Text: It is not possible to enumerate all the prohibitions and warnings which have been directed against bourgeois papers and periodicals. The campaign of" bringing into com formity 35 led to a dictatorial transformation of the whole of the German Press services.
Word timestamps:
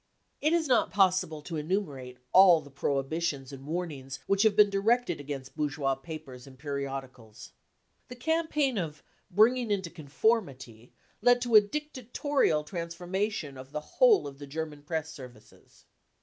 It 0.41 0.51
is 0.51 0.67
not 0.67 0.89
possible 0.89 1.43
to 1.43 1.57
enumerate 1.57 2.17
all 2.31 2.59
the 2.59 2.71
prohibitions 2.71 3.53
and 3.53 3.67
warnings 3.67 4.17
which 4.25 4.41
have 4.41 4.55
been 4.55 4.71
directed 4.71 5.19
against 5.19 5.55
bourgeois 5.55 5.93
papers 5.93 6.47
and 6.47 6.57
periodicals. 6.57 7.51
The 8.07 8.15
campaign 8.15 8.79
of" 8.79 9.03
bringing 9.29 9.69
into 9.69 9.91
com 9.91 10.07
formity 10.07 10.89
35 11.21 11.21
led 11.21 11.41
to 11.43 11.53
a 11.55 11.61
dictatorial 11.61 12.63
transformation 12.63 13.59
of 13.59 13.71
the 13.71 13.79
whole 13.79 14.25
of 14.27 14.39
the 14.39 14.47
German 14.47 14.81
Press 14.81 15.11
services. 15.13 15.85